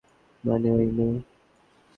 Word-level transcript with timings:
মানে 0.43 0.67
ওই 0.71 0.87
মেয়ে? 0.95 1.17